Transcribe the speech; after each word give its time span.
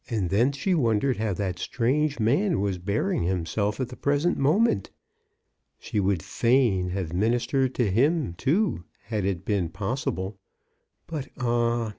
len 0.09 0.51
she 0.51 0.73
wondered 0.73 1.17
how 1.17 1.31
that 1.31 1.59
strange 1.59 2.19
man 2.19 2.59
was 2.59 2.79
bear 2.79 3.11
ing 3.11 3.21
himself 3.21 3.79
at 3.79 3.89
the 3.89 3.95
present 3.95 4.35
mo 4.35 4.57
ment. 4.57 4.89
She 5.77 5.99
would 5.99 6.23
f 6.23 6.43
a 6.43 6.47
i 6.47 6.79
n 6.79 6.89
hj^ 6.89 6.93
have 6.93 7.09
minis 7.09 7.45
ESb 7.47 7.51
tered 7.69 7.73
to 7.75 7.91
him 7.91 8.33
too 8.33 8.83
had 9.03 9.25
it 9.25 9.45
been 9.45 9.69
possi 9.69 10.15
ble; 10.15 10.39
but, 11.05 11.27
ah 11.37 11.89